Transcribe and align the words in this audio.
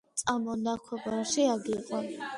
–წამო, 0.19 0.55
ნაქვაბარში 0.61 1.47
აგიყვან. 1.53 2.13